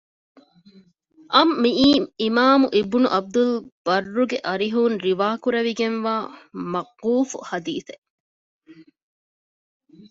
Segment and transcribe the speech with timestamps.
[1.33, 1.87] އަށް މިއީ
[2.21, 6.15] އިމާމު އިބްނު ޢަބްދުލްބައްރުގެ އަރިހުން ރިވާކުރެވިގެންވާ
[6.71, 8.05] މައުޤޫފު ޙަދީޘެއް